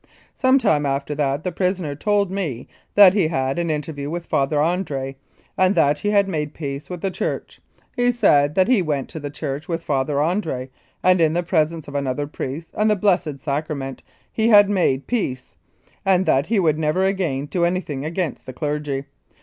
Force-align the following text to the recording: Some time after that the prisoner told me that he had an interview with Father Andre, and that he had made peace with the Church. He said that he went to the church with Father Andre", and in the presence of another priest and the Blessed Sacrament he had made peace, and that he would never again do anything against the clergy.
Some 0.35 0.57
time 0.57 0.83
after 0.83 1.13
that 1.13 1.43
the 1.43 1.51
prisoner 1.51 1.93
told 1.93 2.31
me 2.31 2.67
that 2.95 3.13
he 3.13 3.27
had 3.27 3.59
an 3.59 3.69
interview 3.69 4.09
with 4.09 4.25
Father 4.25 4.59
Andre, 4.59 5.15
and 5.55 5.75
that 5.75 5.99
he 5.99 6.09
had 6.09 6.27
made 6.27 6.55
peace 6.55 6.89
with 6.89 7.01
the 7.01 7.11
Church. 7.11 7.61
He 7.95 8.11
said 8.11 8.55
that 8.55 8.67
he 8.67 8.81
went 8.81 9.09
to 9.09 9.19
the 9.19 9.29
church 9.29 9.67
with 9.67 9.83
Father 9.83 10.19
Andre", 10.19 10.71
and 11.03 11.21
in 11.21 11.33
the 11.33 11.43
presence 11.43 11.87
of 11.87 11.93
another 11.93 12.25
priest 12.25 12.71
and 12.73 12.89
the 12.89 12.95
Blessed 12.95 13.37
Sacrament 13.37 14.01
he 14.31 14.47
had 14.47 14.71
made 14.71 15.05
peace, 15.05 15.55
and 16.03 16.25
that 16.25 16.47
he 16.47 16.59
would 16.59 16.79
never 16.79 17.03
again 17.03 17.45
do 17.45 17.63
anything 17.63 18.03
against 18.03 18.47
the 18.47 18.53
clergy. 18.53 19.03